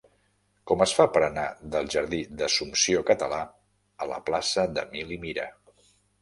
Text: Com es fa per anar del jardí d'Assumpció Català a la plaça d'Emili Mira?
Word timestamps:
Com 0.69 0.79
es 0.85 0.93
fa 0.99 1.03
per 1.17 1.21
anar 1.27 1.43
del 1.75 1.91
jardí 1.95 2.21
d'Assumpció 2.39 3.03
Català 3.11 3.43
a 4.07 4.09
la 4.15 4.19
plaça 4.31 4.65
d'Emili 4.79 5.21
Mira? 5.29 5.47